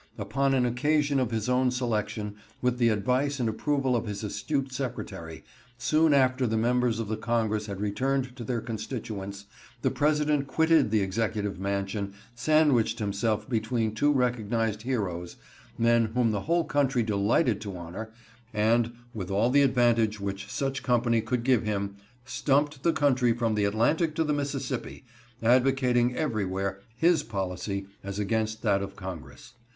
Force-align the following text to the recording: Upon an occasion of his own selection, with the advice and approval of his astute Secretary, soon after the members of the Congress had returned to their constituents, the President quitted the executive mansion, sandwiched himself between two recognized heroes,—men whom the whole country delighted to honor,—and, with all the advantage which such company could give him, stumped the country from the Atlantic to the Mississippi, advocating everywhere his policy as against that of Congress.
Upon 0.17 0.55
an 0.55 0.65
occasion 0.65 1.19
of 1.19 1.29
his 1.29 1.47
own 1.47 1.69
selection, 1.69 2.33
with 2.59 2.79
the 2.79 2.89
advice 2.89 3.39
and 3.39 3.47
approval 3.47 3.95
of 3.95 4.07
his 4.07 4.23
astute 4.23 4.73
Secretary, 4.73 5.43
soon 5.77 6.11
after 6.11 6.47
the 6.47 6.57
members 6.57 6.97
of 6.99 7.07
the 7.07 7.15
Congress 7.15 7.67
had 7.67 7.79
returned 7.79 8.35
to 8.35 8.43
their 8.43 8.61
constituents, 8.61 9.45
the 9.83 9.91
President 9.91 10.47
quitted 10.47 10.89
the 10.89 11.01
executive 11.01 11.59
mansion, 11.59 12.13
sandwiched 12.33 12.97
himself 12.97 13.47
between 13.47 13.93
two 13.93 14.11
recognized 14.11 14.81
heroes,—men 14.81 16.05
whom 16.15 16.31
the 16.31 16.41
whole 16.49 16.63
country 16.63 17.03
delighted 17.03 17.61
to 17.61 17.77
honor,—and, 17.77 18.93
with 19.13 19.29
all 19.29 19.51
the 19.51 19.61
advantage 19.61 20.19
which 20.19 20.49
such 20.49 20.81
company 20.81 21.21
could 21.21 21.43
give 21.43 21.61
him, 21.61 21.95
stumped 22.25 22.81
the 22.81 22.91
country 22.91 23.33
from 23.33 23.53
the 23.53 23.65
Atlantic 23.65 24.15
to 24.15 24.23
the 24.23 24.33
Mississippi, 24.33 25.05
advocating 25.43 26.15
everywhere 26.15 26.79
his 26.95 27.21
policy 27.21 27.85
as 28.03 28.17
against 28.17 28.63
that 28.63 28.81
of 28.81 28.95
Congress. 28.95 29.53